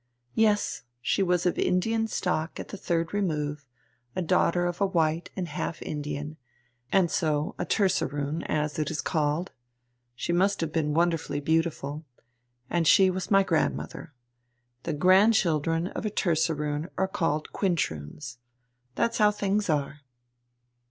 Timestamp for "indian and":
5.79-7.11